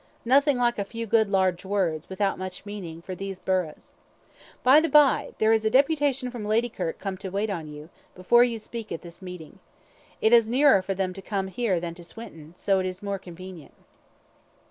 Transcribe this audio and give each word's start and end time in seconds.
Nothing 0.25 0.57
like 0.57 0.79
a 0.79 0.83
few 0.83 1.05
good 1.05 1.29
large 1.29 1.63
words, 1.63 2.09
with 2.09 2.19
not 2.19 2.39
much 2.39 2.65
meaning, 2.65 3.03
for 3.03 3.13
these 3.13 3.37
burghs. 3.37 3.91
By 4.63 4.79
the 4.79 4.89
by, 4.89 5.33
there 5.37 5.53
is 5.53 5.63
a 5.63 5.69
deputation 5.69 6.31
from 6.31 6.43
Ladykirk 6.43 6.97
come 6.97 7.17
to 7.17 7.29
wait 7.29 7.51
on 7.51 7.67
you, 7.67 7.89
before 8.15 8.43
you 8.43 8.57
speak 8.57 8.91
at 8.91 9.03
this 9.03 9.21
meeting. 9.21 9.59
It 10.19 10.33
is 10.33 10.47
nearer 10.49 10.81
for 10.81 10.95
them 10.95 11.13
to 11.13 11.21
come 11.21 11.49
here 11.49 11.79
than 11.79 11.93
to 11.93 12.03
Swinton, 12.03 12.55
so 12.57 12.79
it 12.79 12.87
is 12.87 13.03
more 13.03 13.19
convenient." 13.19 13.75